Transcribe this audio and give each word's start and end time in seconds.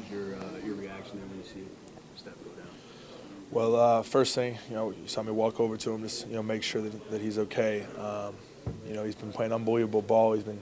was 0.00 0.10
your 0.10 0.34
uh, 0.34 0.66
your 0.66 0.74
reaction 0.74 1.20
when 1.20 1.38
you 1.38 1.44
see 1.44 1.66
Steph 2.16 2.34
go 2.44 2.50
down? 2.50 2.68
Well, 3.50 3.76
uh, 3.76 4.02
first 4.02 4.34
thing, 4.34 4.58
you 4.68 4.74
know, 4.74 4.90
you 4.90 5.06
saw 5.06 5.22
me 5.22 5.32
walk 5.32 5.60
over 5.60 5.76
to 5.76 5.92
him, 5.92 6.02
just 6.02 6.28
you 6.28 6.34
know, 6.34 6.42
make 6.42 6.62
sure 6.62 6.80
that, 6.82 7.10
that 7.10 7.20
he's 7.20 7.38
okay. 7.38 7.84
Um, 7.98 8.34
you 8.86 8.94
know, 8.94 9.04
he's 9.04 9.14
been 9.14 9.32
playing 9.32 9.52
unbelievable 9.52 10.02
ball. 10.02 10.34
He's 10.34 10.44
been 10.44 10.60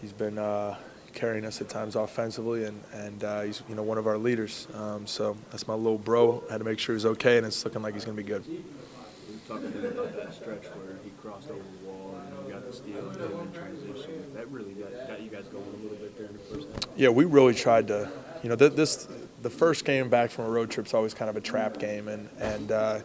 he's 0.00 0.12
been 0.12 0.38
uh, 0.38 0.76
carrying 1.12 1.44
us 1.44 1.60
at 1.60 1.68
times 1.68 1.96
offensively, 1.96 2.64
and 2.64 2.82
and 2.92 3.24
uh, 3.24 3.42
he's 3.42 3.62
you 3.68 3.74
know 3.74 3.82
one 3.82 3.98
of 3.98 4.06
our 4.06 4.18
leaders. 4.18 4.66
Um, 4.74 5.06
so 5.06 5.36
that's 5.50 5.68
my 5.68 5.74
little 5.74 5.98
bro. 5.98 6.42
I 6.48 6.52
had 6.52 6.58
to 6.58 6.64
make 6.64 6.78
sure 6.78 6.94
he's 6.94 7.06
okay, 7.06 7.38
and 7.38 7.46
it's 7.46 7.64
looking 7.64 7.82
like 7.82 7.94
he's 7.94 8.04
going 8.04 8.16
to 8.16 8.22
be 8.22 8.28
good. 8.28 8.44
We 8.46 8.64
talked 9.46 9.64
about 9.64 10.16
that 10.16 10.34
stretch 10.34 10.64
where 10.64 10.98
he 11.04 11.10
crossed 11.22 11.50
over 11.50 11.58
the 11.58 11.88
wall 11.88 12.20
and 12.20 12.52
got 12.52 12.66
the 12.66 12.72
steal 12.72 13.08
and 13.10 13.16
in 13.20 13.52
transition. 13.52 14.32
That 14.34 14.48
really 14.50 14.72
got, 14.72 15.08
got 15.08 15.20
you 15.22 15.30
guys 15.30 15.44
going 15.46 15.64
a 15.64 15.82
little 15.82 15.98
bit 15.98 16.16
there 16.16 16.26
in 16.26 16.32
the 16.32 16.38
first 16.38 16.68
half. 16.72 16.96
Yeah, 16.96 17.08
we 17.08 17.24
really 17.24 17.54
tried 17.54 17.88
to, 17.88 18.10
you 18.42 18.48
know, 18.48 18.56
th- 18.56 18.72
this 18.72 19.08
the 19.42 19.50
first 19.50 19.84
game 19.84 20.08
back 20.08 20.30
from 20.30 20.46
a 20.46 20.50
road 20.50 20.70
trip 20.70 20.86
is 20.86 20.94
always 20.94 21.14
kind 21.14 21.28
of 21.28 21.36
a 21.36 21.40
trap 21.40 21.78
game, 21.78 22.08
and 22.08 22.28
and 22.38 22.72
uh, 22.72 23.00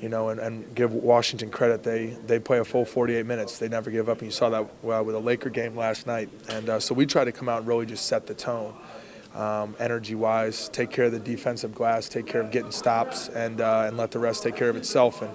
you 0.00 0.08
know, 0.08 0.28
and, 0.28 0.40
and 0.40 0.74
give 0.74 0.92
Washington 0.92 1.50
credit, 1.50 1.82
they 1.82 2.16
they 2.26 2.38
play 2.38 2.58
a 2.58 2.64
full 2.64 2.84
48 2.84 3.26
minutes. 3.26 3.58
They 3.58 3.68
never 3.68 3.90
give 3.90 4.08
up, 4.08 4.18
and 4.18 4.26
you 4.26 4.32
saw 4.32 4.50
that 4.50 4.66
well, 4.82 5.04
with 5.04 5.14
a 5.14 5.20
Laker 5.20 5.50
game 5.50 5.76
last 5.76 6.06
night. 6.06 6.28
And 6.48 6.68
uh, 6.68 6.80
so 6.80 6.94
we 6.94 7.06
try 7.06 7.24
to 7.24 7.32
come 7.32 7.48
out 7.48 7.60
and 7.60 7.68
really 7.68 7.86
just 7.86 8.06
set 8.06 8.26
the 8.26 8.34
tone, 8.34 8.74
um, 9.34 9.76
energy-wise, 9.78 10.68
take 10.70 10.90
care 10.90 11.06
of 11.06 11.12
the 11.12 11.18
defensive 11.18 11.74
glass, 11.74 12.08
take 12.08 12.26
care 12.26 12.40
of 12.40 12.50
getting 12.50 12.72
stops, 12.72 13.28
and 13.28 13.60
uh, 13.60 13.84
and 13.86 13.96
let 13.96 14.10
the 14.10 14.18
rest 14.18 14.42
take 14.42 14.56
care 14.56 14.68
of 14.68 14.76
itself. 14.76 15.22
And 15.22 15.32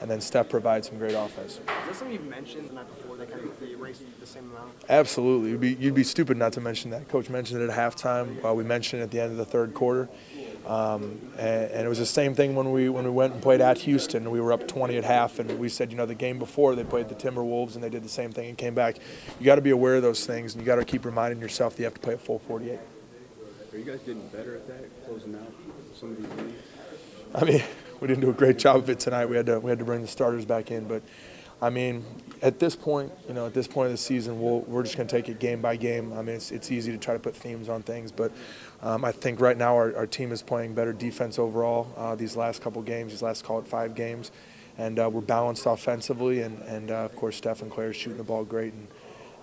and 0.00 0.10
then 0.10 0.20
Steph 0.20 0.48
provides 0.48 0.88
some 0.88 0.98
great 0.98 1.14
offense. 1.14 1.52
Is 1.52 1.60
that 1.66 1.94
something 1.94 2.12
you 2.12 2.30
mentioned 2.30 2.68
the 2.68 2.74
night 2.74 2.86
before 2.88 3.16
that 3.16 3.30
kind 3.30 3.44
of 3.44 3.58
they 3.60 3.72
erased 3.72 4.02
the 4.20 4.26
same 4.26 4.50
amount? 4.50 4.72
Absolutely. 4.88 5.50
You'd 5.50 5.60
be, 5.60 5.74
you'd 5.74 5.94
be 5.94 6.04
stupid 6.04 6.36
not 6.36 6.52
to 6.54 6.60
mention 6.60 6.90
that. 6.90 7.08
Coach 7.08 7.30
mentioned 7.30 7.62
it 7.62 7.70
at 7.70 7.76
halftime. 7.76 8.44
Uh, 8.44 8.52
we 8.52 8.62
mentioned 8.62 9.00
it 9.00 9.04
at 9.04 9.10
the 9.10 9.20
end 9.20 9.32
of 9.32 9.38
the 9.38 9.44
third 9.44 9.72
quarter. 9.74 10.08
Um, 10.66 11.20
and, 11.38 11.70
and, 11.70 11.86
it 11.86 11.88
was 11.88 12.00
the 12.00 12.06
same 12.06 12.34
thing 12.34 12.56
when 12.56 12.72
we 12.72 12.88
when 12.88 13.04
we 13.04 13.10
went 13.10 13.32
and 13.32 13.40
played 13.40 13.60
at 13.60 13.78
Houston. 13.78 14.28
We 14.32 14.40
were 14.40 14.52
up 14.52 14.66
20 14.66 14.96
at 14.96 15.04
half, 15.04 15.38
and 15.38 15.60
we 15.60 15.68
said, 15.68 15.92
you 15.92 15.96
know, 15.96 16.06
the 16.06 16.14
game 16.14 16.40
before 16.40 16.74
they 16.74 16.82
played 16.82 17.08
the 17.08 17.14
Timberwolves, 17.14 17.76
and 17.76 17.84
they 17.84 17.88
did 17.88 18.02
the 18.02 18.08
same 18.08 18.32
thing 18.32 18.48
and 18.48 18.58
came 18.58 18.74
back. 18.74 18.96
You 19.38 19.46
got 19.46 19.54
to 19.54 19.60
be 19.60 19.70
aware 19.70 19.94
of 19.94 20.02
those 20.02 20.26
things, 20.26 20.54
and 20.54 20.60
you 20.60 20.66
got 20.66 20.74
to 20.74 20.84
keep 20.84 21.04
reminding 21.04 21.40
yourself 21.40 21.76
that 21.76 21.82
you 21.82 21.84
have 21.84 21.94
to 21.94 22.00
play 22.00 22.14
a 22.14 22.18
full 22.18 22.40
48. 22.40 22.80
Are 23.76 23.78
you 23.78 23.84
guys 23.84 24.00
getting 24.06 24.26
better 24.28 24.54
at 24.56 24.66
that, 24.68 25.04
closing 25.04 25.34
out 25.34 25.52
some 25.94 26.12
of 26.12 26.16
these 26.16 26.46
leads? 26.46 26.62
I 27.34 27.44
mean, 27.44 27.62
we 28.00 28.08
didn't 28.08 28.22
do 28.22 28.30
a 28.30 28.32
great 28.32 28.56
job 28.56 28.76
of 28.76 28.88
it 28.88 28.98
tonight. 28.98 29.26
We 29.26 29.36
had 29.36 29.44
to 29.44 29.60
we 29.60 29.68
had 29.68 29.78
to 29.80 29.84
bring 29.84 30.00
the 30.00 30.08
starters 30.08 30.46
back 30.46 30.70
in, 30.70 30.88
but 30.88 31.02
I 31.60 31.68
mean, 31.68 32.02
at 32.40 32.58
this 32.58 32.74
point, 32.74 33.12
you 33.28 33.34
know, 33.34 33.44
at 33.44 33.52
this 33.52 33.68
point 33.68 33.88
of 33.88 33.92
the 33.92 33.98
season, 33.98 34.40
we'll, 34.40 34.60
we're 34.60 34.82
just 34.82 34.96
going 34.96 35.06
to 35.06 35.14
take 35.14 35.28
it 35.28 35.38
game 35.40 35.60
by 35.60 35.76
game. 35.76 36.14
I 36.14 36.22
mean, 36.22 36.36
it's, 36.36 36.52
it's 36.52 36.70
easy 36.70 36.90
to 36.90 36.96
try 36.96 37.12
to 37.12 37.20
put 37.20 37.36
themes 37.36 37.68
on 37.68 37.82
things, 37.82 38.12
but 38.12 38.32
um, 38.80 39.04
I 39.04 39.12
think 39.12 39.40
right 39.40 39.58
now 39.58 39.76
our, 39.76 39.94
our 39.94 40.06
team 40.06 40.32
is 40.32 40.40
playing 40.40 40.72
better 40.72 40.94
defense 40.94 41.38
overall 41.38 41.92
uh, 41.98 42.14
these 42.14 42.34
last 42.34 42.62
couple 42.62 42.80
games, 42.80 43.12
these 43.12 43.20
last 43.20 43.44
call 43.44 43.58
it 43.58 43.68
five 43.68 43.94
games, 43.94 44.30
and 44.78 44.98
uh, 44.98 45.10
we're 45.12 45.20
balanced 45.20 45.66
offensively, 45.66 46.40
and, 46.40 46.62
and 46.62 46.90
uh, 46.90 47.04
of 47.04 47.14
course 47.14 47.36
Steph 47.36 47.60
and 47.60 47.70
Klay 47.70 47.92
shooting 47.92 48.16
the 48.16 48.24
ball 48.24 48.42
great, 48.42 48.72
and 48.72 48.88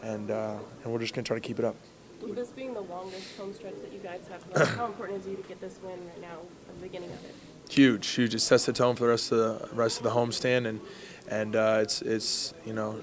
and 0.02 0.32
uh, 0.32 0.58
and 0.84 0.92
we're 0.92 1.00
just 1.00 1.14
going 1.14 1.24
to 1.24 1.28
try 1.28 1.38
to 1.38 1.48
keep 1.48 1.60
it 1.60 1.66
up. 1.66 1.76
With 2.24 2.36
this 2.36 2.50
being 2.50 2.74
the 2.74 2.82
longest 2.82 3.38
home 3.38 3.54
stretch 3.54 3.76
that 3.82 3.92
you 3.92 4.00
guys 4.00 4.22
have, 4.30 4.68
how 4.78 4.86
important 4.88 5.20
is 5.20 5.28
it 5.28 5.42
to 5.42 5.48
get 5.48 5.60
this 5.60 5.78
win 5.84 6.00
right 6.08 6.22
now 6.22 6.40
at 6.70 6.76
the 6.76 6.82
beginning 6.82 7.10
of 7.10 7.24
it? 7.26 7.36
Huge, 7.70 8.08
huge. 8.08 8.34
It 8.34 8.40
sets 8.40 8.66
the 8.66 8.74
tone 8.74 8.96
for 8.96 9.04
the 9.04 9.10
rest 9.10 9.32
of 9.32 9.38
the 9.38 9.76
rest 9.76 9.98
of 9.98 10.04
the 10.04 10.12
homestand, 10.12 10.68
and 10.68 10.80
and 11.28 11.56
uh, 11.56 11.80
it's 11.82 12.02
it's 12.02 12.54
you 12.66 12.74
know, 12.74 13.00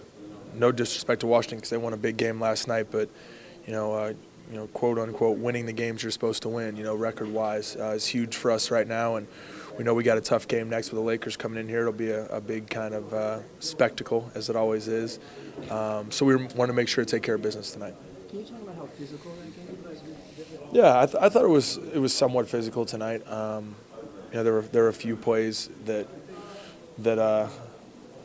no 0.54 0.72
disrespect 0.72 1.20
to 1.20 1.26
Washington 1.26 1.58
because 1.58 1.70
they 1.70 1.76
won 1.76 1.92
a 1.92 1.98
big 1.98 2.16
game 2.16 2.41
last 2.41 2.66
night, 2.68 2.86
but 2.91 3.08
you 3.66 3.72
know. 3.72 3.92
Uh, 3.92 4.12
you 4.50 4.56
know, 4.56 4.66
quote 4.68 4.98
unquote, 4.98 5.38
winning 5.38 5.64
the 5.64 5.72
games 5.72 6.02
you're 6.02 6.10
supposed 6.10 6.42
to 6.42 6.48
win. 6.48 6.76
You 6.76 6.82
know, 6.82 6.96
record-wise, 6.96 7.76
uh, 7.76 7.91
is 7.91 8.04
huge 8.04 8.34
for 8.34 8.50
us 8.50 8.72
right 8.72 8.88
now, 8.88 9.14
and 9.14 9.28
we 9.78 9.84
know 9.84 9.94
we 9.94 10.02
got 10.02 10.18
a 10.18 10.20
tough 10.20 10.48
game 10.48 10.68
next 10.68 10.91
with 10.91 10.98
the 10.98 11.04
Lakers 11.04 11.36
coming 11.36 11.60
in 11.60 11.68
here. 11.68 11.82
It'll 11.82 11.92
be 11.92 12.10
a, 12.10 12.26
a 12.26 12.41
big 12.41 12.68
kind 12.68 12.92
of 12.92 13.14
uh, 13.14 13.38
spectacle, 13.60 14.28
as 14.34 14.50
it 14.50 14.56
always 14.56 14.88
is. 14.88 15.20
Um, 15.70 16.10
so 16.10 16.26
we 16.26 16.34
want 16.34 16.69
to 16.69 16.72
make 16.72 16.88
sure 16.88 17.04
to 17.04 17.08
take 17.08 17.22
care 17.22 17.37
of 17.37 17.42
business 17.42 17.70
tonight. 17.70 17.94
Can 18.30 18.38
you 18.38 18.44
talk 18.44 18.62
about 18.62 18.76
how 18.76 18.86
physical 18.86 19.32
that 19.32 19.56
game 19.56 19.76
was? 19.84 19.98
Yeah, 20.72 21.00
I, 21.00 21.06
th- 21.06 21.16
I 21.20 21.28
thought 21.28 21.42
it 21.42 21.48
was 21.48 21.78
it 21.78 21.98
was 21.98 22.14
somewhat 22.14 22.48
physical 22.48 22.84
tonight. 22.84 23.28
Um, 23.28 23.74
you 24.30 24.36
know, 24.36 24.44
there 24.44 24.52
were 24.52 24.62
there 24.62 24.82
were 24.84 24.88
a 24.88 24.92
few 24.94 25.16
plays 25.16 25.68
that 25.84 26.06
that 26.98 27.19
uh, 27.19 27.48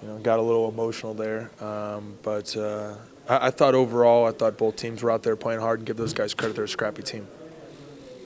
you 0.03 0.07
know 0.07 0.19
got 0.19 0.37
a 0.37 0.43
little 0.43 0.69
emotional 0.69 1.15
there, 1.15 1.49
um, 1.59 2.19
but 2.21 2.55
uh, 2.55 2.93
I, 3.27 3.47
I, 3.47 3.49
thought 3.49 3.73
overall, 3.73 4.27
I 4.27 4.31
thought 4.31 4.59
both 4.59 4.75
teams 4.75 5.01
were 5.01 5.09
out 5.09 5.23
there 5.23 5.35
playing 5.35 5.61
hard 5.61 5.79
and 5.79 5.87
give 5.87 5.97
those 5.97 6.13
guys 6.13 6.35
credit. 6.35 6.55
They're 6.55 6.65
a 6.65 6.69
scrappy 6.69 7.01
team. 7.01 7.27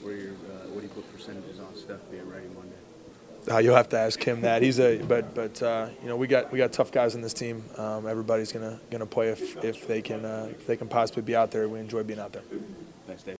What, 0.02 0.10
your, 0.10 0.32
uh, 0.32 0.68
what 0.68 0.80
do 0.80 0.82
you 0.82 0.88
put 0.88 1.10
percentages 1.16 1.60
on 1.60 1.74
Steph 1.74 2.00
being 2.10 2.28
ready 2.28 2.46
Monday? 2.54 2.76
Uh, 3.50 3.58
you'll 3.58 3.74
have 3.74 3.88
to 3.88 3.98
ask 3.98 4.22
him 4.22 4.42
that. 4.42 4.62
He's 4.62 4.78
a 4.78 4.98
but 4.98 5.34
but 5.34 5.60
uh, 5.62 5.88
you 6.02 6.08
know 6.08 6.16
we 6.16 6.28
got 6.28 6.52
we 6.52 6.58
got 6.58 6.72
tough 6.72 6.92
guys 6.92 7.16
in 7.16 7.20
this 7.20 7.34
team. 7.34 7.64
Um, 7.76 8.06
everybody's 8.06 8.52
gonna 8.52 8.78
gonna 8.90 9.06
play 9.06 9.30
if 9.30 9.62
if 9.64 9.88
they 9.88 10.02
can 10.02 10.24
uh, 10.24 10.48
if 10.50 10.66
they 10.66 10.76
can 10.76 10.86
possibly 10.88 11.22
be 11.22 11.34
out 11.34 11.50
there. 11.50 11.68
We 11.68 11.80
enjoy 11.80 12.04
being 12.04 12.20
out 12.20 12.32
there. 12.32 12.42
Thanks, 13.06 13.22
Dave. 13.24 13.28